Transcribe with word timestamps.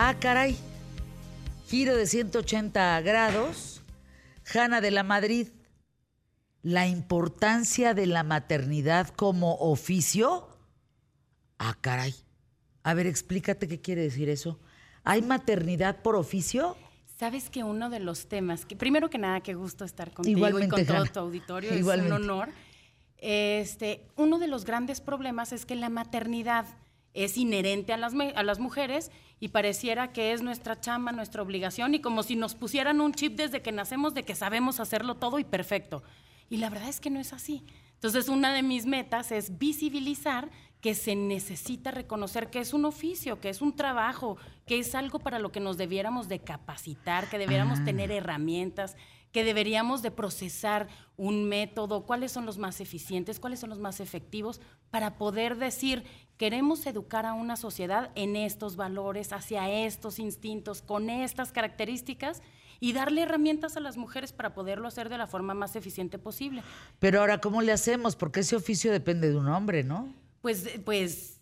Ah, 0.00 0.14
caray. 0.20 0.56
Giro 1.66 1.96
de 1.96 2.06
180 2.06 3.00
grados. 3.00 3.82
Jana 4.44 4.80
de 4.80 4.92
la 4.92 5.02
Madrid. 5.02 5.48
La 6.62 6.86
importancia 6.86 7.94
de 7.94 8.06
la 8.06 8.22
maternidad 8.22 9.08
como 9.08 9.56
oficio. 9.56 10.56
Ah, 11.58 11.76
caray. 11.80 12.14
A 12.84 12.94
ver, 12.94 13.08
explícate 13.08 13.66
qué 13.66 13.80
quiere 13.80 14.02
decir 14.02 14.28
eso. 14.28 14.60
¿Hay 15.02 15.20
maternidad 15.20 16.00
por 16.00 16.14
oficio? 16.14 16.76
Sabes 17.18 17.50
que 17.50 17.64
uno 17.64 17.90
de 17.90 17.98
los 17.98 18.28
temas, 18.28 18.66
que 18.66 18.76
primero 18.76 19.10
que 19.10 19.18
nada, 19.18 19.40
qué 19.40 19.54
gusto 19.54 19.84
estar 19.84 20.12
contigo 20.12 20.60
y 20.60 20.68
con 20.68 20.86
todo 20.86 21.06
tu 21.06 21.18
auditorio, 21.18 21.70
es 21.72 21.84
un 21.84 22.12
honor. 22.12 22.50
Este, 23.16 24.06
uno 24.14 24.38
de 24.38 24.46
los 24.46 24.64
grandes 24.64 25.00
problemas 25.00 25.50
es 25.50 25.66
que 25.66 25.74
la 25.74 25.88
maternidad 25.88 26.66
es 27.14 27.36
inherente 27.36 27.92
a 27.92 27.96
las, 27.96 28.14
a 28.14 28.42
las 28.44 28.60
mujeres 28.60 29.10
y 29.40 29.48
pareciera 29.48 30.12
que 30.12 30.32
es 30.32 30.42
nuestra 30.42 30.80
chamba, 30.80 31.12
nuestra 31.12 31.42
obligación 31.42 31.94
y 31.94 32.00
como 32.00 32.22
si 32.22 32.36
nos 32.36 32.54
pusieran 32.54 33.00
un 33.00 33.12
chip 33.12 33.36
desde 33.36 33.62
que 33.62 33.72
nacemos 33.72 34.14
de 34.14 34.24
que 34.24 34.34
sabemos 34.34 34.80
hacerlo 34.80 35.14
todo 35.14 35.38
y 35.38 35.44
perfecto. 35.44 36.02
Y 36.50 36.56
la 36.56 36.70
verdad 36.70 36.88
es 36.88 37.00
que 37.00 37.10
no 37.10 37.20
es 37.20 37.32
así. 37.32 37.62
Entonces, 37.94 38.28
una 38.28 38.52
de 38.52 38.62
mis 38.62 38.86
metas 38.86 39.32
es 39.32 39.58
visibilizar 39.58 40.50
que 40.80 40.94
se 40.94 41.16
necesita 41.16 41.90
reconocer 41.90 42.50
que 42.50 42.60
es 42.60 42.72
un 42.72 42.84
oficio, 42.84 43.40
que 43.40 43.48
es 43.48 43.60
un 43.60 43.74
trabajo, 43.74 44.36
que 44.66 44.78
es 44.78 44.94
algo 44.94 45.18
para 45.18 45.40
lo 45.40 45.50
que 45.50 45.60
nos 45.60 45.76
debiéramos 45.76 46.28
de 46.28 46.38
capacitar, 46.38 47.28
que 47.28 47.38
debiéramos 47.38 47.80
ah. 47.80 47.84
tener 47.84 48.12
herramientas, 48.12 48.96
que 49.32 49.44
deberíamos 49.44 50.02
de 50.02 50.10
procesar 50.10 50.88
un 51.16 51.48
método, 51.48 52.06
cuáles 52.06 52.32
son 52.32 52.46
los 52.46 52.58
más 52.58 52.80
eficientes, 52.80 53.40
cuáles 53.40 53.60
son 53.60 53.70
los 53.70 53.78
más 53.78 54.00
efectivos, 54.00 54.60
para 54.90 55.18
poder 55.18 55.56
decir, 55.56 56.04
queremos 56.36 56.86
educar 56.86 57.26
a 57.26 57.34
una 57.34 57.56
sociedad 57.56 58.10
en 58.14 58.36
estos 58.36 58.76
valores, 58.76 59.32
hacia 59.32 59.68
estos 59.70 60.18
instintos, 60.18 60.80
con 60.82 61.10
estas 61.10 61.52
características 61.52 62.42
y 62.80 62.92
darle 62.92 63.22
herramientas 63.22 63.76
a 63.76 63.80
las 63.80 63.96
mujeres 63.96 64.32
para 64.32 64.54
poderlo 64.54 64.86
hacer 64.86 65.08
de 65.08 65.18
la 65.18 65.26
forma 65.26 65.54
más 65.54 65.74
eficiente 65.76 66.18
posible. 66.18 66.62
Pero 66.98 67.20
ahora, 67.20 67.40
¿cómo 67.40 67.60
le 67.60 67.72
hacemos? 67.72 68.14
Porque 68.14 68.40
ese 68.40 68.56
oficio 68.56 68.92
depende 68.92 69.30
de 69.30 69.36
un 69.36 69.48
hombre, 69.48 69.82
¿no? 69.82 70.14
Pues, 70.40 70.78
pues 70.84 71.37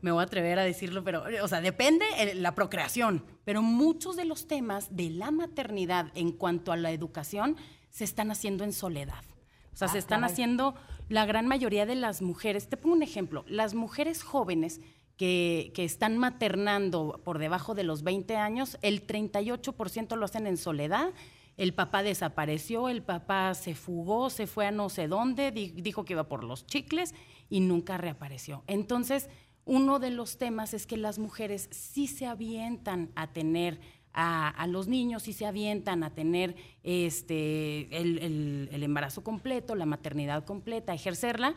me 0.00 0.12
voy 0.12 0.20
a 0.20 0.24
atrever 0.24 0.58
a 0.58 0.64
decirlo, 0.64 1.02
pero, 1.02 1.24
o 1.42 1.48
sea, 1.48 1.60
depende 1.60 2.04
la 2.34 2.54
procreación, 2.54 3.24
pero 3.44 3.62
muchos 3.62 4.16
de 4.16 4.24
los 4.24 4.46
temas 4.46 4.94
de 4.94 5.10
la 5.10 5.30
maternidad 5.30 6.12
en 6.14 6.32
cuanto 6.32 6.72
a 6.72 6.76
la 6.76 6.90
educación 6.92 7.56
se 7.90 8.04
están 8.04 8.30
haciendo 8.30 8.64
en 8.64 8.72
soledad. 8.72 9.24
O 9.72 9.76
sea, 9.76 9.88
se 9.88 9.98
ah, 9.98 10.00
están 10.00 10.24
haciendo 10.24 10.74
la 11.08 11.24
gran 11.26 11.46
mayoría 11.46 11.86
de 11.86 11.94
las 11.94 12.22
mujeres. 12.22 12.68
Te 12.68 12.76
pongo 12.76 12.96
un 12.96 13.02
ejemplo, 13.02 13.44
las 13.48 13.74
mujeres 13.74 14.22
jóvenes 14.22 14.80
que, 15.16 15.72
que, 15.74 15.84
están 15.84 16.18
maternando 16.18 17.20
por 17.24 17.38
debajo 17.38 17.74
de 17.74 17.82
los 17.82 18.02
20 18.02 18.36
años, 18.36 18.78
el 18.82 19.06
38% 19.06 20.16
lo 20.16 20.24
hacen 20.24 20.46
en 20.46 20.56
soledad. 20.56 21.12
El 21.56 21.74
papá 21.74 22.04
desapareció, 22.04 22.88
el 22.88 23.02
papá 23.02 23.52
se 23.54 23.74
fugó, 23.74 24.30
se 24.30 24.46
fue 24.46 24.66
a 24.66 24.70
no 24.70 24.88
sé 24.88 25.08
dónde, 25.08 25.50
dijo 25.50 26.04
que 26.04 26.12
iba 26.12 26.28
por 26.28 26.44
los 26.44 26.66
chicles 26.66 27.14
y 27.50 27.60
nunca 27.60 27.96
reapareció. 27.96 28.62
Entonces, 28.68 29.28
uno 29.68 29.98
de 29.98 30.10
los 30.10 30.38
temas 30.38 30.72
es 30.72 30.86
que 30.86 30.96
las 30.96 31.18
mujeres 31.18 31.68
sí 31.70 32.06
se 32.06 32.26
avientan 32.26 33.10
a 33.14 33.28
tener 33.28 33.78
a, 34.14 34.66
los 34.66 34.88
niños, 34.88 35.24
sí 35.24 35.32
se 35.32 35.46
avientan 35.46 36.02
a 36.02 36.14
tener 36.14 36.56
este, 36.82 37.94
el, 37.96 38.68
el 38.72 38.82
embarazo 38.82 39.22
completo, 39.22 39.76
la 39.76 39.86
maternidad 39.86 40.44
completa, 40.44 40.94
ejercerla, 40.94 41.54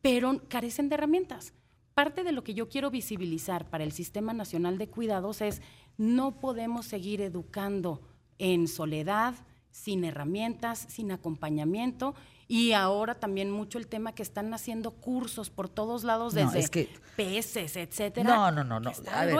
pero 0.00 0.42
carecen 0.48 0.88
de 0.88 0.94
herramientas. 0.94 1.54
Parte 1.94 2.22
de 2.22 2.32
lo 2.32 2.44
que 2.44 2.54
yo 2.54 2.68
quiero 2.68 2.90
visibilizar 2.90 3.68
para 3.68 3.82
el 3.82 3.92
Sistema 3.92 4.32
Nacional 4.34 4.78
de 4.78 4.88
Cuidados 4.90 5.40
es 5.40 5.62
no 5.96 6.38
podemos 6.38 6.86
seguir 6.86 7.22
educando 7.22 8.02
en 8.38 8.68
soledad, 8.68 9.34
sin 9.70 10.04
herramientas, 10.04 10.86
sin 10.88 11.10
acompañamiento 11.10 12.14
y 12.48 12.72
ahora 12.72 13.14
también 13.14 13.50
mucho 13.50 13.78
el 13.78 13.86
tema 13.86 14.14
que 14.14 14.22
están 14.22 14.52
haciendo 14.54 14.90
cursos 14.90 15.50
por 15.50 15.68
todos 15.68 16.04
lados 16.04 16.34
desde 16.34 16.68
que, 16.68 16.88
peces, 17.16 17.76
etcétera. 17.76 18.28
No, 18.28 18.50
no, 18.50 18.64
no, 18.64 18.80
no. 18.80 18.92
A 19.12 19.24
ver, 19.24 19.36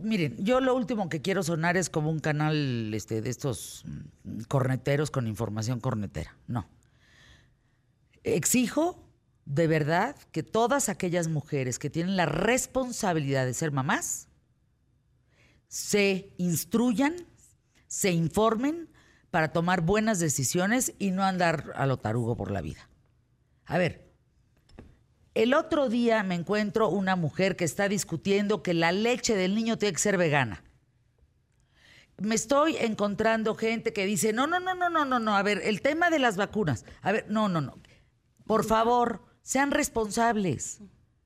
miren, 0.00 0.36
yo 0.38 0.60
lo 0.60 0.74
último 0.74 1.08
que 1.08 1.22
quiero 1.22 1.42
sonar 1.42 1.76
es 1.76 1.90
como 1.90 2.10
un 2.10 2.18
canal 2.18 2.92
este, 2.94 3.20
de 3.20 3.30
estos 3.30 3.84
mm, 4.24 4.42
corneteros 4.48 5.10
con 5.10 5.26
información 5.26 5.80
cornetera. 5.80 6.36
No. 6.46 6.66
Exijo 8.24 9.04
de 9.44 9.66
verdad 9.66 10.16
que 10.30 10.42
todas 10.42 10.88
aquellas 10.88 11.28
mujeres 11.28 11.78
que 11.78 11.88
tienen 11.88 12.16
la 12.16 12.26
responsabilidad 12.26 13.46
de 13.46 13.54
ser 13.54 13.72
mamás 13.72 14.28
se 15.68 16.34
instruyan, 16.36 17.14
se 17.86 18.10
informen, 18.10 18.90
para 19.30 19.52
tomar 19.52 19.82
buenas 19.82 20.18
decisiones 20.18 20.94
y 20.98 21.10
no 21.10 21.22
andar 21.22 21.72
a 21.74 21.86
lo 21.86 21.98
tarugo 21.98 22.36
por 22.36 22.50
la 22.50 22.60
vida. 22.60 22.88
A 23.66 23.78
ver, 23.78 24.08
el 25.34 25.54
otro 25.54 25.88
día 25.88 26.22
me 26.22 26.34
encuentro 26.34 26.88
una 26.88 27.14
mujer 27.14 27.56
que 27.56 27.64
está 27.64 27.88
discutiendo 27.88 28.62
que 28.62 28.74
la 28.74 28.92
leche 28.92 29.36
del 29.36 29.54
niño 29.54 29.78
tiene 29.78 29.92
que 29.92 30.00
ser 30.00 30.16
vegana. 30.16 30.64
Me 32.16 32.34
estoy 32.34 32.76
encontrando 32.76 33.54
gente 33.54 33.92
que 33.92 34.04
dice, 34.06 34.32
no, 34.32 34.46
no, 34.46 34.58
no, 34.58 34.74
no, 34.74 34.90
no, 34.90 35.04
no, 35.04 35.20
no, 35.20 35.36
a 35.36 35.42
ver, 35.42 35.60
el 35.62 35.82
tema 35.82 36.10
de 36.10 36.18
las 36.18 36.36
vacunas, 36.36 36.84
a 37.02 37.12
ver, 37.12 37.26
no, 37.28 37.48
no, 37.48 37.60
no, 37.60 37.78
por 38.46 38.64
favor, 38.64 39.22
sean 39.42 39.70
responsables. 39.70 40.80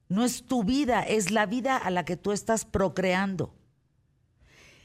No 0.09 0.25
es 0.25 0.45
tu 0.45 0.65
vida, 0.65 1.03
es 1.03 1.31
la 1.31 1.47
vida 1.47 1.79
a 1.79 1.91
la 1.91 2.05
que 2.05 2.19
tú 2.19 2.33
estás 2.33 2.67
procreando. 2.67 3.55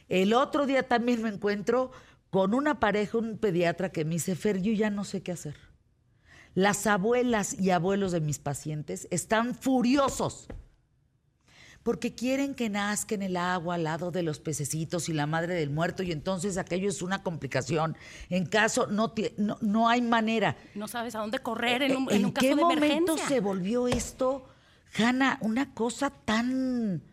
El 0.08 0.34
otro 0.34 0.66
día 0.66 0.88
también 0.88 1.22
me 1.22 1.30
encuentro 1.30 1.92
con 2.30 2.54
una 2.54 2.80
pareja, 2.80 3.18
un 3.18 3.38
pediatra 3.38 3.92
que 3.92 4.06
me 4.06 4.16
dice, 4.16 4.36
Fer, 4.36 4.62
yo 4.62 4.74
ya 4.74 4.90
no 4.90 5.04
sé 5.04 5.22
qué 5.22 5.32
hacer. 5.32 5.56
Las 6.54 6.88
abuelas 6.88 7.60
y 7.60 7.70
abuelos 7.70 8.12
de 8.12 8.22
mis 8.22 8.40
pacientes 8.40 9.08
están 9.12 9.56
furiosos 9.56 10.48
porque 11.88 12.14
quieren 12.14 12.54
que 12.54 12.70
nazca 12.70 13.16
en 13.16 13.22
el 13.22 13.38
agua 13.38 13.76
al 13.76 13.86
lado 13.86 14.12
de 14.12 14.22
los 14.22 14.42
pececitos 14.42 15.08
y 15.08 15.14
la 15.14 15.26
madre 15.26 15.54
del 15.54 15.70
muerto 15.70 16.04
y 16.04 16.12
entonces 16.12 16.58
aquello 16.58 16.90
es 16.90 17.02
una 17.02 17.24
complicación. 17.24 17.96
En 18.30 18.46
caso 18.46 18.88
no, 18.88 19.14
no, 19.62 19.88
hay 19.88 20.02
manera. 20.02 20.58
No 20.76 20.90
sabes 20.90 21.16
a 21.16 21.20
dónde 21.20 21.40
correr 21.40 21.84
en 21.84 21.96
un, 21.96 22.12
¿En 22.12 22.26
un 22.26 22.32
caso 22.34 22.46
de 22.46 22.52
emergencia. 22.52 22.82
¿En 22.82 22.90
qué 22.90 23.00
momento 23.00 23.18
se 23.18 23.40
volvió 23.40 23.88
esto, 23.88 24.50
Hanna, 24.98 25.38
una 25.40 25.74
cosa 25.74 26.10
tan 26.10 27.04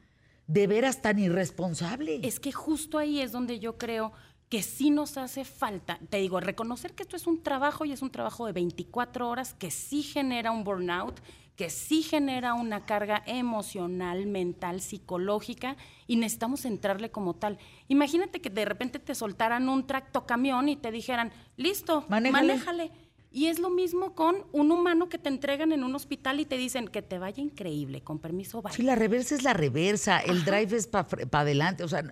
de 0.49 0.67
veras 0.67 1.03
tan 1.03 1.21
irresponsable? 1.21 2.19
Es 2.25 2.41
que 2.41 2.51
justo 2.51 2.99
ahí 2.99 3.21
es 3.21 3.31
donde 3.31 3.61
yo 3.61 3.79
creo 3.79 4.13
que 4.55 4.63
sí 4.63 4.91
nos 4.91 5.17
hace 5.17 5.45
falta, 5.45 5.99
te 6.11 6.19
digo, 6.19 6.39
reconocer 6.39 6.95
que 6.95 7.03
esto 7.03 7.17
es 7.17 7.27
un 7.27 7.43
trabajo 7.43 7.85
y 7.85 7.91
es 7.91 8.03
un 8.03 8.11
trabajo 8.11 8.47
de 8.47 8.53
24 8.53 9.29
horas 9.29 9.53
que 9.53 9.73
sí 9.73 10.05
genera 10.05 10.53
un 10.53 10.63
burnout, 10.63 11.19
que 11.57 11.71
sí 11.71 12.05
genera 12.05 12.55
una 12.55 12.87
carga 12.87 13.25
emocional, 13.27 14.27
mental, 14.27 14.81
psicológica 14.81 15.77
y 16.07 16.15
necesitamos 16.15 16.67
entrarle 16.67 17.11
como 17.11 17.35
tal. 17.35 17.59
Imagínate 17.89 18.41
que 18.41 18.49
de 18.49 18.65
repente 18.65 19.01
te 19.01 19.17
soltaran 19.17 19.69
un 19.69 19.89
tracto 19.89 20.25
camión 20.25 20.69
y 20.69 20.77
te 20.77 20.93
dijeran, 20.93 21.33
listo, 21.57 22.05
manéjale 22.09 22.93
y 23.35 23.49
es 23.49 23.59
lo 23.59 23.69
mismo 23.69 24.15
con 24.15 24.47
un 24.53 24.71
humano 24.71 25.09
que 25.09 25.19
te 25.19 25.29
entregan 25.29 25.73
en 25.73 25.83
un 25.83 25.93
hospital 25.97 26.39
y 26.39 26.45
te 26.45 26.57
dicen 26.57 26.87
que 26.87 27.03
te 27.03 27.19
vaya 27.19 27.43
increíble, 27.43 28.01
con 28.01 28.21
permiso, 28.21 28.63
vaya. 28.63 28.77
Sí, 28.77 28.85
la 28.85 28.95
reversa 28.95 29.35
es 29.35 29.43
la 29.43 29.53
reversa, 29.53 30.21
el 30.21 30.45
drive 30.45 30.77
es 30.77 30.87
para 30.87 31.09
adelante. 31.33 31.83
O 31.83 31.89
sea, 31.89 32.05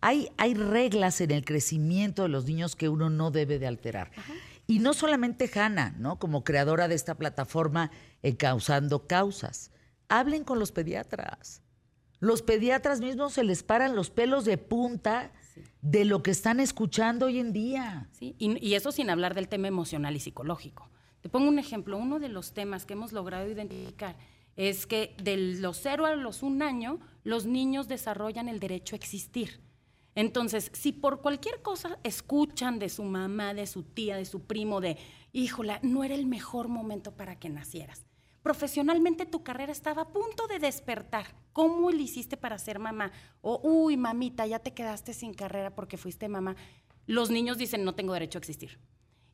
hay, 0.00 0.30
hay 0.36 0.54
reglas 0.54 1.20
en 1.20 1.30
el 1.30 1.44
crecimiento 1.44 2.24
de 2.24 2.28
los 2.28 2.46
niños 2.46 2.74
que 2.74 2.88
uno 2.88 3.08
no 3.08 3.30
debe 3.30 3.60
de 3.60 3.68
alterar. 3.68 4.10
Y 4.66 4.80
no 4.80 4.94
solamente 4.94 5.48
Hanna, 5.54 5.94
¿no? 5.96 6.18
Como 6.18 6.42
creadora 6.42 6.88
de 6.88 6.96
esta 6.96 7.14
plataforma 7.14 7.92
Causando 8.36 9.06
Causas. 9.06 9.70
Hablen 10.08 10.42
con 10.42 10.58
los 10.58 10.72
pediatras. 10.72 11.62
Los 12.18 12.42
pediatras 12.42 13.00
mismos 13.00 13.34
se 13.34 13.44
les 13.44 13.62
paran 13.62 13.94
los 13.94 14.10
pelos 14.10 14.44
de 14.44 14.58
punta 14.58 15.30
de 15.84 16.06
lo 16.06 16.22
que 16.22 16.30
están 16.30 16.60
escuchando 16.60 17.26
hoy 17.26 17.38
en 17.38 17.52
día. 17.52 18.08
Sí, 18.12 18.34
y, 18.38 18.72
eso 18.72 18.90
sin 18.90 19.10
hablar 19.10 19.34
del 19.34 19.48
tema 19.48 19.68
emocional 19.68 20.16
y 20.16 20.20
psicológico. 20.20 20.88
Te 21.20 21.28
pongo 21.28 21.46
un 21.46 21.58
ejemplo, 21.58 21.98
uno 21.98 22.18
de 22.18 22.30
los 22.30 22.54
temas 22.54 22.86
que 22.86 22.94
hemos 22.94 23.12
logrado 23.12 23.46
identificar 23.46 24.16
es 24.56 24.86
que 24.86 25.14
de 25.22 25.36
los 25.36 25.78
cero 25.78 26.06
a 26.06 26.16
los 26.16 26.42
un 26.42 26.62
año, 26.62 27.00
los 27.22 27.44
niños 27.44 27.86
desarrollan 27.86 28.48
el 28.48 28.60
derecho 28.60 28.94
a 28.94 28.96
existir. 28.96 29.60
Entonces, 30.14 30.70
si 30.72 30.92
por 30.92 31.20
cualquier 31.20 31.60
cosa 31.60 31.98
escuchan 32.02 32.78
de 32.78 32.88
su 32.88 33.02
mamá, 33.02 33.52
de 33.52 33.66
su 33.66 33.82
tía, 33.82 34.16
de 34.16 34.24
su 34.24 34.40
primo, 34.40 34.80
de, 34.80 34.96
híjola, 35.32 35.80
no 35.82 36.02
era 36.02 36.14
el 36.14 36.24
mejor 36.24 36.68
momento 36.68 37.14
para 37.14 37.38
que 37.38 37.50
nacieras, 37.50 38.06
profesionalmente 38.44 39.24
tu 39.24 39.42
carrera 39.42 39.72
estaba 39.72 40.02
a 40.02 40.08
punto 40.12 40.46
de 40.46 40.58
despertar. 40.58 41.34
¿Cómo 41.54 41.90
le 41.90 42.02
hiciste 42.02 42.36
para 42.36 42.58
ser 42.58 42.78
mamá? 42.78 43.10
O, 43.40 43.58
uy, 43.64 43.96
mamita, 43.96 44.46
ya 44.46 44.58
te 44.58 44.74
quedaste 44.74 45.14
sin 45.14 45.32
carrera 45.32 45.74
porque 45.74 45.96
fuiste 45.96 46.28
mamá. 46.28 46.54
Los 47.06 47.30
niños 47.30 47.56
dicen, 47.56 47.84
no 47.84 47.94
tengo 47.94 48.12
derecho 48.12 48.36
a 48.36 48.40
existir. 48.40 48.78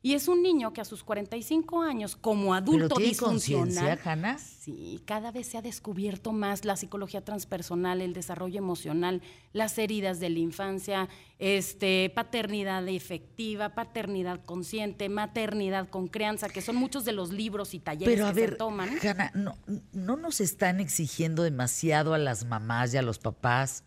Y 0.03 0.15
es 0.15 0.27
un 0.27 0.41
niño 0.41 0.73
que 0.73 0.81
a 0.81 0.85
sus 0.85 1.03
45 1.03 1.83
años, 1.83 2.15
como 2.15 2.55
adulto 2.55 2.95
¿Pero 2.95 3.07
disfuncional, 3.07 3.99
Hanna? 4.03 4.39
Sí, 4.39 4.99
cada 5.05 5.31
vez 5.31 5.45
se 5.45 5.59
ha 5.59 5.61
descubierto 5.61 6.31
más 6.31 6.65
la 6.65 6.75
psicología 6.75 7.23
transpersonal, 7.23 8.01
el 8.01 8.13
desarrollo 8.13 8.57
emocional, 8.57 9.21
las 9.53 9.77
heridas 9.77 10.19
de 10.19 10.31
la 10.31 10.39
infancia, 10.39 11.07
este, 11.37 12.11
paternidad 12.15 12.87
efectiva, 12.87 13.75
paternidad 13.75 14.43
consciente, 14.43 15.07
maternidad 15.07 15.87
con 15.89 16.07
crianza, 16.07 16.49
que 16.49 16.61
son 16.61 16.77
muchos 16.77 17.05
de 17.05 17.11
los 17.11 17.31
libros 17.31 17.75
y 17.75 17.79
talleres 17.79 18.15
Pero 18.15 18.25
a 18.25 18.33
que 18.33 18.41
ver, 18.41 18.49
se 18.51 18.55
toman. 18.55 18.89
Hanna, 19.03 19.31
no, 19.35 19.55
no 19.91 20.17
nos 20.17 20.41
están 20.41 20.79
exigiendo 20.79 21.43
demasiado 21.43 22.15
a 22.15 22.17
las 22.17 22.45
mamás 22.45 22.91
y 22.95 22.97
a 22.97 23.03
los 23.03 23.19
papás 23.19 23.83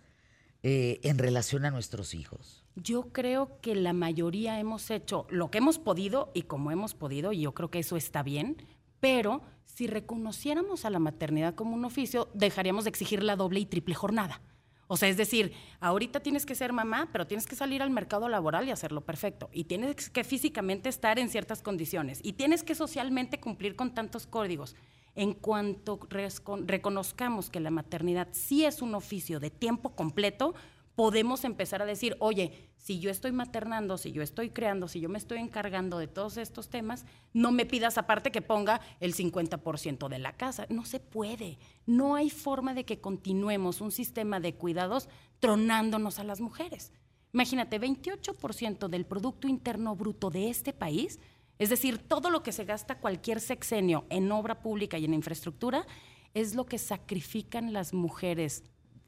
eh, 0.62 1.00
en 1.02 1.18
relación 1.18 1.64
a 1.64 1.72
nuestros 1.72 2.14
hijos. 2.14 2.63
Yo 2.76 3.12
creo 3.12 3.60
que 3.60 3.74
la 3.74 3.92
mayoría 3.92 4.58
hemos 4.58 4.90
hecho 4.90 5.26
lo 5.30 5.50
que 5.50 5.58
hemos 5.58 5.78
podido 5.78 6.30
y 6.34 6.42
como 6.42 6.70
hemos 6.70 6.94
podido, 6.94 7.32
y 7.32 7.40
yo 7.40 7.54
creo 7.54 7.70
que 7.70 7.78
eso 7.78 7.96
está 7.96 8.22
bien, 8.22 8.56
pero 9.00 9.42
si 9.64 9.86
reconociéramos 9.86 10.84
a 10.84 10.90
la 10.90 10.98
maternidad 10.98 11.54
como 11.54 11.74
un 11.74 11.84
oficio, 11.84 12.28
dejaríamos 12.34 12.84
de 12.84 12.90
exigir 12.90 13.22
la 13.22 13.36
doble 13.36 13.60
y 13.60 13.66
triple 13.66 13.94
jornada. 13.94 14.40
O 14.86 14.96
sea, 14.96 15.08
es 15.08 15.16
decir, 15.16 15.52
ahorita 15.80 16.20
tienes 16.20 16.44
que 16.44 16.54
ser 16.54 16.72
mamá, 16.72 17.08
pero 17.10 17.26
tienes 17.26 17.46
que 17.46 17.56
salir 17.56 17.82
al 17.82 17.90
mercado 17.90 18.28
laboral 18.28 18.68
y 18.68 18.70
hacerlo 18.70 19.00
perfecto. 19.00 19.48
Y 19.52 19.64
tienes 19.64 20.10
que 20.10 20.24
físicamente 20.24 20.88
estar 20.88 21.18
en 21.18 21.30
ciertas 21.30 21.62
condiciones. 21.62 22.20
Y 22.22 22.34
tienes 22.34 22.62
que 22.62 22.74
socialmente 22.74 23.40
cumplir 23.40 23.76
con 23.76 23.94
tantos 23.94 24.26
códigos. 24.26 24.76
En 25.14 25.32
cuanto 25.32 26.00
reconozcamos 26.10 27.48
que 27.48 27.60
la 27.60 27.70
maternidad 27.70 28.28
sí 28.32 28.64
es 28.64 28.82
un 28.82 28.94
oficio 28.94 29.40
de 29.40 29.50
tiempo 29.50 29.94
completo, 29.94 30.54
podemos 30.94 31.44
empezar 31.44 31.82
a 31.82 31.86
decir, 31.86 32.16
oye, 32.20 32.70
si 32.76 33.00
yo 33.00 33.10
estoy 33.10 33.32
maternando, 33.32 33.98
si 33.98 34.12
yo 34.12 34.22
estoy 34.22 34.50
creando, 34.50 34.88
si 34.88 35.00
yo 35.00 35.08
me 35.08 35.18
estoy 35.18 35.38
encargando 35.38 35.98
de 35.98 36.06
todos 36.06 36.36
estos 36.36 36.68
temas, 36.68 37.04
no 37.32 37.50
me 37.50 37.66
pidas 37.66 37.98
aparte 37.98 38.30
que 38.30 38.42
ponga 38.42 38.80
el 39.00 39.14
50% 39.14 40.08
de 40.08 40.18
la 40.18 40.32
casa. 40.32 40.66
No 40.68 40.84
se 40.84 41.00
puede. 41.00 41.58
No 41.86 42.14
hay 42.14 42.30
forma 42.30 42.74
de 42.74 42.84
que 42.84 43.00
continuemos 43.00 43.80
un 43.80 43.90
sistema 43.90 44.38
de 44.38 44.54
cuidados 44.54 45.08
tronándonos 45.40 46.18
a 46.18 46.24
las 46.24 46.40
mujeres. 46.40 46.92
Imagínate, 47.32 47.80
28% 47.80 48.88
del 48.88 49.06
Producto 49.06 49.48
Interno 49.48 49.96
Bruto 49.96 50.30
de 50.30 50.50
este 50.50 50.72
país, 50.72 51.18
es 51.58 51.70
decir, 51.70 51.98
todo 51.98 52.30
lo 52.30 52.42
que 52.42 52.52
se 52.52 52.64
gasta 52.64 52.98
cualquier 52.98 53.40
sexenio 53.40 54.04
en 54.10 54.30
obra 54.30 54.60
pública 54.60 54.98
y 54.98 55.04
en 55.04 55.14
infraestructura, 55.14 55.86
es 56.32 56.54
lo 56.54 56.66
que 56.66 56.78
sacrifican 56.78 57.72
las 57.72 57.92
mujeres 57.92 58.64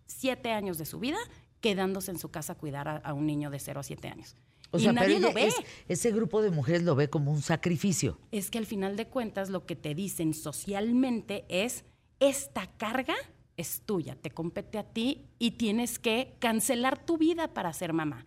siete 0.07 0.53
años 0.53 0.79
de 0.79 0.87
su 0.87 0.99
vida 0.99 1.19
quedándose 1.61 2.11
en 2.11 2.19
su 2.19 2.31
casa 2.31 2.55
a 2.55 2.57
cuidar 2.57 3.03
a, 3.05 3.13
un 3.13 3.27
niño 3.27 3.51
de 3.51 3.59
0 3.59 3.81
a 3.81 3.83
7 3.83 4.09
años. 4.09 4.37
O 4.71 4.79
sea, 4.79 4.93
nadie 4.93 5.21
lo 5.21 5.33
ve. 5.33 5.51
ese 5.89 6.11
grupo 6.11 6.43
de 6.43 6.51
mujeres 6.51 6.83
lo 6.83 6.95
ve 6.95 7.09
como 7.09 7.33
un 7.33 7.43
sacrificio. 7.43 8.19
Es 8.33 8.51
que 8.51 8.59
al 8.59 8.67
final 8.67 8.97
de 8.97 9.07
cuentas 9.07 9.49
lo 9.49 9.65
que 9.65 9.77
te 9.77 9.95
dicen 9.95 10.35
socialmente 10.35 11.45
es, 11.49 11.85
esta 12.21 12.67
carga 12.77 13.15
es 13.57 13.83
tuya, 13.87 14.17
te 14.17 14.31
compete 14.31 14.79
a 14.79 14.85
ti 14.85 15.27
y 15.39 15.53
tienes 15.53 15.99
que 15.99 16.37
cancelar 16.39 17.05
tu 17.05 17.17
vida 17.17 17.55
para 17.55 17.73
ser 17.73 17.93
mamá. 17.93 18.27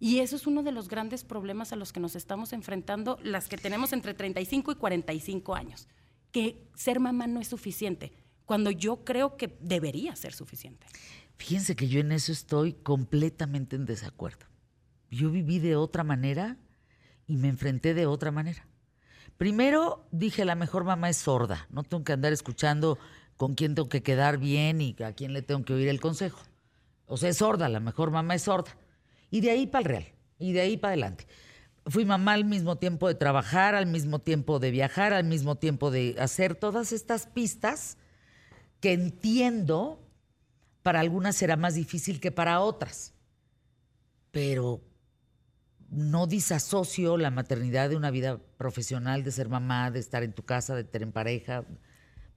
Y 0.00 0.20
eso 0.20 0.36
es 0.36 0.46
uno 0.46 0.62
de 0.62 0.72
los 0.72 0.88
grandes 0.88 1.24
problemas 1.24 1.72
a 1.72 1.76
los 1.76 1.92
que 1.92 2.00
nos 2.00 2.14
estamos 2.14 2.52
enfrentando 2.52 3.18
las 3.22 3.48
que 3.48 3.56
tenemos 3.56 3.92
entre 3.92 4.14
35 4.14 4.72
y 4.72 4.74
45 4.76 5.54
años, 5.54 5.88
que 6.30 6.68
ser 6.74 7.00
mamá 7.00 7.26
no 7.26 7.40
es 7.40 7.48
suficiente, 7.48 8.12
cuando 8.44 8.70
yo 8.70 9.04
creo 9.04 9.36
que 9.36 9.56
debería 9.60 10.14
ser 10.14 10.32
suficiente. 10.32 10.86
Fíjense 11.38 11.76
que 11.76 11.88
yo 11.88 12.00
en 12.00 12.12
eso 12.12 12.32
estoy 12.32 12.74
completamente 12.74 13.76
en 13.76 13.86
desacuerdo. 13.86 14.46
Yo 15.10 15.30
viví 15.30 15.60
de 15.60 15.76
otra 15.76 16.04
manera 16.04 16.56
y 17.26 17.36
me 17.36 17.48
enfrenté 17.48 17.94
de 17.94 18.06
otra 18.06 18.30
manera. 18.30 18.66
Primero 19.38 20.06
dije, 20.10 20.44
la 20.44 20.56
mejor 20.56 20.84
mamá 20.84 21.08
es 21.08 21.16
sorda, 21.16 21.68
no 21.70 21.84
tengo 21.84 22.02
que 22.02 22.12
andar 22.12 22.32
escuchando 22.32 22.98
con 23.36 23.54
quién 23.54 23.76
tengo 23.76 23.88
que 23.88 24.02
quedar 24.02 24.38
bien 24.38 24.80
y 24.80 24.96
a 25.02 25.12
quién 25.12 25.32
le 25.32 25.42
tengo 25.42 25.64
que 25.64 25.74
oír 25.74 25.88
el 25.88 26.00
consejo. 26.00 26.40
O 27.06 27.16
sea, 27.16 27.30
es 27.30 27.38
sorda, 27.38 27.68
la 27.68 27.80
mejor 27.80 28.10
mamá 28.10 28.34
es 28.34 28.42
sorda. 28.42 28.76
Y 29.30 29.40
de 29.40 29.52
ahí 29.52 29.66
para 29.66 29.80
el 29.80 29.84
real, 29.84 30.06
y 30.38 30.52
de 30.52 30.60
ahí 30.60 30.76
para 30.76 30.92
adelante. 30.92 31.26
Fui 31.86 32.04
mamá 32.04 32.32
al 32.32 32.44
mismo 32.44 32.76
tiempo 32.76 33.06
de 33.06 33.14
trabajar, 33.14 33.76
al 33.76 33.86
mismo 33.86 34.18
tiempo 34.18 34.58
de 34.58 34.72
viajar, 34.72 35.12
al 35.14 35.24
mismo 35.24 35.54
tiempo 35.54 35.90
de 35.90 36.16
hacer 36.18 36.56
todas 36.56 36.92
estas 36.92 37.26
pistas 37.26 37.96
que 38.80 38.92
entiendo 38.92 40.04
para 40.88 41.00
algunas 41.00 41.36
será 41.36 41.56
más 41.56 41.74
difícil 41.74 42.18
que 42.18 42.32
para 42.32 42.62
otras. 42.62 43.12
Pero 44.30 44.80
no 45.90 46.26
disasocio 46.26 47.18
la 47.18 47.30
maternidad 47.30 47.90
de 47.90 47.96
una 47.96 48.10
vida 48.10 48.40
profesional, 48.56 49.22
de 49.22 49.30
ser 49.30 49.50
mamá, 49.50 49.90
de 49.90 49.98
estar 49.98 50.22
en 50.22 50.32
tu 50.32 50.46
casa, 50.46 50.74
de 50.74 50.80
estar 50.80 51.02
en 51.02 51.12
pareja. 51.12 51.66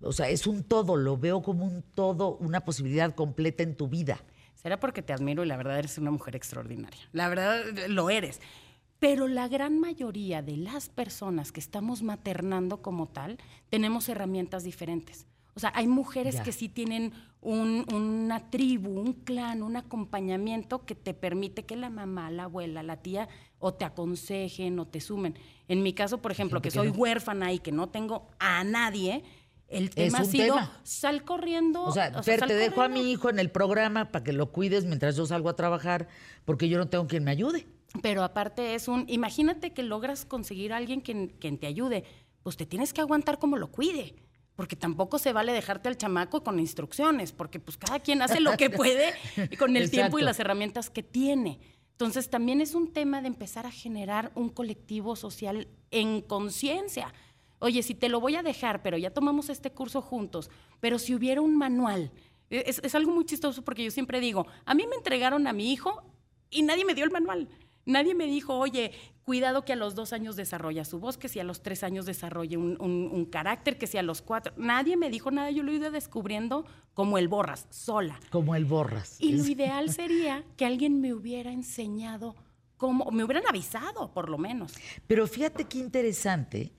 O 0.01 0.11
sea, 0.11 0.27
es 0.27 0.47
un 0.47 0.65
todo, 0.65 0.97
lo 0.97 1.15
veo 1.17 1.41
como 1.41 1.63
un 1.63 1.81
todo, 1.81 2.35
una 2.39 2.65
posibilidad 2.65 3.15
completa 3.15 3.63
en 3.63 3.77
tu 3.77 3.87
vida. 3.87 4.19
Será 4.55 4.81
porque 4.81 5.01
te 5.01 5.13
admiro 5.13 5.45
y 5.45 5.47
la 5.47 5.55
verdad 5.55 5.79
eres 5.79 5.97
una 5.97 6.11
mujer 6.11 6.35
extraordinaria. 6.35 7.07
La 7.13 7.29
verdad 7.29 7.63
lo 7.87 8.09
eres. 8.09 8.41
Pero 8.99 9.29
la 9.29 9.47
gran 9.47 9.79
mayoría 9.79 10.41
de 10.41 10.57
las 10.57 10.89
personas 10.89 11.53
que 11.53 11.61
estamos 11.61 12.03
maternando 12.03 12.81
como 12.81 13.07
tal, 13.07 13.37
tenemos 13.69 14.09
herramientas 14.09 14.65
diferentes. 14.65 15.25
O 15.55 15.59
sea, 15.59 15.71
hay 15.75 15.87
mujeres 15.87 16.39
que 16.41 16.51
sí 16.51 16.69
tienen 16.69 17.13
una 17.41 18.49
tribu, 18.49 18.99
un 18.99 19.13
clan, 19.13 19.63
un 19.63 19.75
acompañamiento 19.75 20.85
que 20.85 20.95
te 20.95 21.13
permite 21.13 21.65
que 21.65 21.75
la 21.75 21.89
mamá, 21.89 22.29
la 22.29 22.43
abuela, 22.43 22.83
la 22.83 22.97
tía 22.97 23.27
o 23.59 23.73
te 23.73 23.83
aconsejen 23.83 24.79
o 24.79 24.87
te 24.87 25.01
sumen. 25.01 25.35
En 25.67 25.83
mi 25.83 25.93
caso, 25.93 26.21
por 26.21 26.31
ejemplo, 26.31 26.61
que 26.61 26.71
soy 26.71 26.89
huérfana 26.89 27.51
y 27.51 27.59
que 27.59 27.71
no 27.71 27.89
tengo 27.89 28.29
a 28.39 28.63
nadie, 28.63 29.23
el 29.67 29.89
tema 29.89 30.19
ha 30.19 30.25
sido 30.25 30.55
sal 30.83 31.23
corriendo. 31.23 31.83
O 31.83 31.91
sea, 31.91 32.11
te 32.11 32.55
dejo 32.55 32.81
a 32.81 32.87
mi 32.87 33.11
hijo 33.11 33.29
en 33.29 33.39
el 33.39 33.49
programa 33.49 34.11
para 34.11 34.23
que 34.23 34.33
lo 34.33 34.51
cuides 34.51 34.85
mientras 34.85 35.15
yo 35.15 35.25
salgo 35.25 35.49
a 35.49 35.55
trabajar, 35.55 36.07
porque 36.45 36.69
yo 36.69 36.77
no 36.77 36.87
tengo 36.87 37.07
quien 37.07 37.23
me 37.23 37.31
ayude. 37.31 37.67
Pero 38.01 38.23
aparte 38.23 38.75
es 38.75 38.87
un, 38.87 39.05
imagínate 39.09 39.73
que 39.73 39.83
logras 39.83 40.25
conseguir 40.25 40.71
a 40.71 40.77
alguien 40.77 41.01
quien, 41.01 41.27
quien 41.27 41.57
te 41.57 41.67
ayude, 41.67 42.05
pues 42.43 42.55
te 42.55 42.65
tienes 42.65 42.93
que 42.93 43.01
aguantar 43.01 43.37
como 43.37 43.57
lo 43.57 43.69
cuide 43.71 44.15
porque 44.61 44.75
tampoco 44.75 45.17
se 45.17 45.33
vale 45.33 45.53
dejarte 45.53 45.89
al 45.89 45.97
chamaco 45.97 46.43
con 46.43 46.59
instrucciones, 46.59 47.31
porque 47.31 47.59
pues 47.59 47.77
cada 47.77 47.99
quien 47.99 48.21
hace 48.21 48.39
lo 48.39 48.55
que 48.57 48.69
puede 48.69 49.11
con 49.57 49.75
el 49.75 49.89
tiempo 49.89 50.19
y 50.19 50.21
las 50.21 50.39
herramientas 50.39 50.91
que 50.91 51.01
tiene. 51.01 51.59
Entonces 51.93 52.29
también 52.29 52.61
es 52.61 52.75
un 52.75 52.93
tema 52.93 53.23
de 53.23 53.27
empezar 53.27 53.65
a 53.65 53.71
generar 53.71 54.31
un 54.35 54.49
colectivo 54.49 55.15
social 55.15 55.67
en 55.89 56.21
conciencia. 56.21 57.11
Oye, 57.57 57.81
si 57.81 57.95
te 57.95 58.07
lo 58.07 58.19
voy 58.19 58.35
a 58.35 58.43
dejar, 58.43 58.83
pero 58.83 58.99
ya 58.99 59.09
tomamos 59.09 59.49
este 59.49 59.71
curso 59.71 59.99
juntos, 59.99 60.51
pero 60.79 60.99
si 60.99 61.15
hubiera 61.15 61.41
un 61.41 61.57
manual, 61.57 62.11
e, 62.51 62.63
es, 62.67 62.81
es 62.83 62.93
algo 62.93 63.11
muy 63.11 63.25
chistoso 63.25 63.63
porque 63.63 63.83
yo 63.83 63.89
siempre 63.89 64.19
digo, 64.19 64.45
a 64.65 64.75
mí 64.75 64.85
me 64.87 64.95
entregaron 64.95 65.47
a 65.47 65.53
mi 65.53 65.73
hijo 65.73 66.03
y 66.51 66.61
nadie 66.61 66.85
me 66.85 66.93
dio 66.93 67.03
el 67.03 67.09
manual. 67.09 67.49
Nadie 67.85 68.15
me 68.15 68.25
dijo, 68.25 68.57
oye, 68.57 68.91
cuidado 69.23 69.65
que 69.65 69.73
a 69.73 69.75
los 69.75 69.95
dos 69.95 70.13
años 70.13 70.35
desarrolla 70.35 70.85
su 70.85 70.99
voz, 70.99 71.17
que 71.17 71.29
si 71.29 71.39
a 71.39 71.43
los 71.43 71.61
tres 71.61 71.83
años 71.83 72.05
desarrolle 72.05 72.57
un, 72.57 73.27
carácter, 73.31 73.77
que 73.77 73.87
si 73.87 73.97
a 73.97 74.03
los 74.03 74.21
cuatro. 74.21 74.53
Nadie 74.57 74.97
me 74.97 75.09
dijo 75.09 75.31
nada, 75.31 75.51
yo 75.51 75.63
lo 75.63 75.71
he 75.71 75.75
ido 75.75 75.91
descubriendo 75.91 76.65
como 76.93 77.17
el 77.17 77.27
borras, 77.27 77.67
sola. 77.69 78.19
Como 78.29 78.55
el 78.55 78.65
borras. 78.65 79.15
Y 79.19 79.33
lo 79.33 79.45
ideal 79.47 79.91
sería 79.91 80.43
que 80.57 80.65
alguien 80.65 81.01
me 81.01 81.13
hubiera 81.13 81.51
enseñado 81.51 82.35
cómo, 82.77 83.11
me 83.11 83.23
hubieran 83.23 83.47
avisado, 83.47 84.11
por 84.13 84.29
lo 84.29 84.37
menos. 84.37 84.73
Pero 85.07 85.27
fíjate 85.27 85.65
qué 85.65 85.79
interesante, 85.79 86.73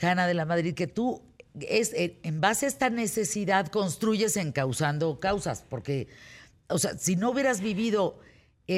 Hanna 0.00 0.26
de 0.26 0.34
la 0.34 0.44
Madrid, 0.44 0.74
que 0.74 0.86
tú 0.86 1.22
es, 1.60 1.92
en 1.94 2.40
base 2.40 2.66
a 2.66 2.68
esta 2.68 2.90
necesidad 2.90 3.68
construyes 3.68 4.36
encauzando 4.36 5.20
causas, 5.20 5.64
porque, 5.68 6.08
o 6.68 6.78
sea, 6.78 6.96
si 6.96 7.16
no 7.16 7.30
hubieras 7.30 7.60
vivido 7.60 8.18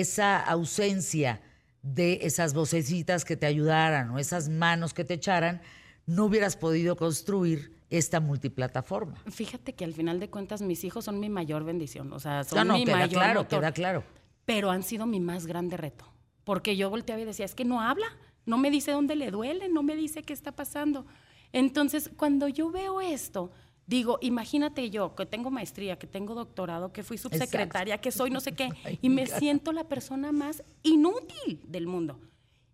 esa 0.00 0.40
ausencia 0.40 1.42
de 1.82 2.20
esas 2.22 2.54
vocecitas 2.54 3.26
que 3.26 3.36
te 3.36 3.44
ayudaran 3.44 4.10
o 4.10 4.18
esas 4.18 4.48
manos 4.48 4.94
que 4.94 5.04
te 5.04 5.14
echaran, 5.14 5.60
no 6.06 6.24
hubieras 6.24 6.56
podido 6.56 6.96
construir 6.96 7.76
esta 7.90 8.18
multiplataforma. 8.18 9.16
Fíjate 9.30 9.74
que 9.74 9.84
al 9.84 9.92
final 9.92 10.18
de 10.18 10.30
cuentas 10.30 10.62
mis 10.62 10.82
hijos 10.84 11.04
son 11.04 11.20
mi 11.20 11.28
mayor 11.28 11.64
bendición, 11.64 12.10
o 12.12 12.18
sea, 12.18 12.42
son 12.44 12.68
no, 12.68 12.74
mi 12.74 12.84
queda 12.86 12.96
mayor 12.96 13.10
claro, 13.10 13.48
queda 13.48 13.72
claro. 13.72 14.04
Pero 14.46 14.70
han 14.70 14.82
sido 14.82 15.04
mi 15.06 15.20
más 15.20 15.46
grande 15.46 15.76
reto, 15.76 16.06
porque 16.44 16.74
yo 16.74 16.88
volteaba 16.88 17.20
y 17.20 17.26
decía, 17.26 17.44
es 17.44 17.54
que 17.54 17.66
no 17.66 17.82
habla, 17.82 18.06
no 18.46 18.56
me 18.56 18.70
dice 18.70 18.92
dónde 18.92 19.14
le 19.14 19.30
duele, 19.30 19.68
no 19.68 19.82
me 19.82 19.94
dice 19.94 20.22
qué 20.22 20.32
está 20.32 20.52
pasando. 20.52 21.04
Entonces, 21.52 22.10
cuando 22.16 22.48
yo 22.48 22.70
veo 22.70 23.02
esto, 23.02 23.52
Digo, 23.86 24.18
imagínate 24.22 24.90
yo 24.90 25.14
que 25.14 25.26
tengo 25.26 25.50
maestría, 25.50 25.98
que 25.98 26.06
tengo 26.06 26.34
doctorado, 26.34 26.92
que 26.92 27.02
fui 27.02 27.18
subsecretaria, 27.18 27.98
que 27.98 28.12
soy 28.12 28.30
no 28.30 28.40
sé 28.40 28.52
qué, 28.52 28.68
y 29.02 29.08
me 29.08 29.26
siento 29.26 29.72
la 29.72 29.84
persona 29.84 30.32
más 30.32 30.62
inútil 30.82 31.60
del 31.66 31.86
mundo. 31.86 32.20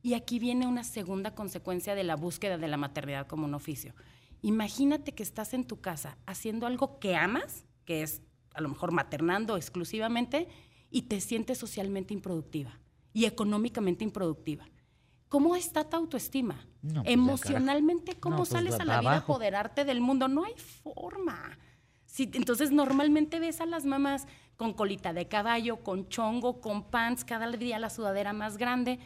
Y 0.02 0.14
aquí 0.14 0.38
viene 0.38 0.66
una 0.66 0.84
segunda 0.84 1.34
consecuencia 1.34 1.94
de 1.94 2.04
la 2.04 2.14
búsqueda 2.14 2.58
de 2.58 2.68
la 2.68 2.76
maternidad 2.76 3.26
como 3.26 3.46
un 3.46 3.54
oficio. 3.54 3.94
Imagínate 4.42 5.12
que 5.12 5.22
estás 5.22 5.54
en 5.54 5.64
tu 5.64 5.80
casa 5.80 6.18
haciendo 6.26 6.66
algo 6.66 6.98
que 7.00 7.16
amas, 7.16 7.64
que 7.84 8.02
es 8.02 8.22
a 8.54 8.60
lo 8.60 8.68
mejor 8.68 8.92
maternando 8.92 9.56
exclusivamente, 9.56 10.48
y 10.90 11.02
te 11.02 11.20
sientes 11.20 11.58
socialmente 11.58 12.14
improductiva 12.14 12.78
y 13.12 13.24
económicamente 13.24 14.04
improductiva. 14.04 14.68
¿Cómo 15.28 15.56
está 15.56 15.88
tu 15.88 15.96
autoestima? 15.96 16.66
No, 16.82 17.02
pues, 17.02 17.14
Emocionalmente, 17.14 18.14
¿cómo 18.18 18.36
No, 18.36 18.38
pues, 18.38 18.50
sales 18.50 18.74
a 18.74 18.84
la 18.84 19.00
vida 19.00 19.10
a 19.10 19.12
abajo. 19.14 19.32
apoderarte 19.32 19.84
del 19.84 20.00
mundo? 20.00 20.28
No 20.28 20.44
hay 20.44 20.54
forma. 20.56 21.58
Entonces, 22.18 22.72
normalmente 22.72 23.38
ves 23.38 23.60
a 23.60 23.66
las 23.66 23.84
mamás 23.84 24.26
con 24.56 24.72
colita 24.72 25.12
de 25.12 25.28
caballo, 25.28 25.84
con 25.84 26.08
chongo, 26.08 26.60
con 26.60 26.84
pants, 26.90 27.24
cada 27.24 27.48
día 27.52 27.78
la 27.78 27.90
sudadera 27.90 28.32
más 28.32 28.56
grande. 28.56 28.98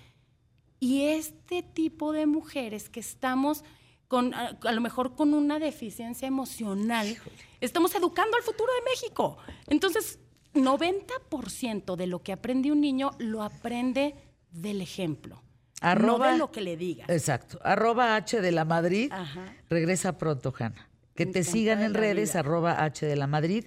Y 0.81 1.03
este 1.03 1.63
tipo 1.63 2.13
de 2.13 2.27
mujeres 2.27 2.89
que 2.89 3.01
estamos 3.01 3.65
con, 4.09 4.35
a, 4.35 4.59
a 4.63 4.73
lo 4.73 4.81
mejor 4.81 5.15
con 5.15 5.33
una 5.35 5.59
deficiencia 5.59 6.27
emocional, 6.29 7.17
estamos 7.61 7.95
educando 7.95 8.37
al 8.37 8.43
futuro 8.43 8.71
de 8.75 8.91
México. 8.91 9.37
Entonces, 9.69 10.19
90% 10.55 11.97
de 11.97 12.07
lo 12.07 12.23
que 12.23 12.33
aprende 12.33 12.73
un 12.73 12.81
niño 12.81 13.13
lo 13.19 13.43
aprende 13.43 14.15
del 14.51 14.81
ejemplo, 14.81 15.43
Arroba- 15.83 16.33
no 16.33 16.39
lo 16.39 16.53
que 16.53 16.61
le 16.61 16.77
digas. 16.77 17.09
Exacto. 17.09 17.59
Arroba 17.63 18.17
H 18.17 18.41
de 18.41 18.53
la 18.53 18.65
Madrid. 18.65 19.11
Ajá. 19.13 19.55
Regresa 19.69 20.17
pronto, 20.19 20.53
Hanna. 20.59 20.89
Que 21.15 21.25
te 21.27 21.41
Encantada 21.41 21.53
sigan 21.53 21.83
en 21.83 21.95
redes, 21.95 22.31
vida. 22.31 22.41
arroba 22.41 22.83
H 22.85 23.05
de 23.05 23.17
la 23.17 23.27
Madrid, 23.27 23.67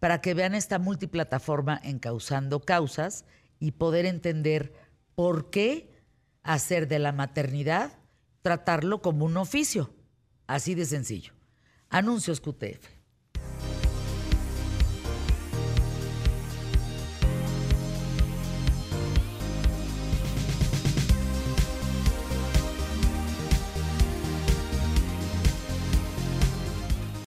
para 0.00 0.20
que 0.20 0.34
vean 0.34 0.54
esta 0.54 0.78
multiplataforma 0.78 1.80
encauzando 1.82 2.60
causas 2.60 3.24
y 3.58 3.72
poder 3.72 4.04
entender 4.06 4.72
por 5.14 5.48
qué 5.50 5.90
hacer 6.42 6.88
de 6.88 6.98
la 6.98 7.12
maternidad, 7.12 7.92
tratarlo 8.42 9.00
como 9.00 9.24
un 9.24 9.36
oficio. 9.36 9.94
Así 10.46 10.74
de 10.74 10.84
sencillo. 10.84 11.32
Anuncios 11.88 12.40
QTF. 12.40 12.88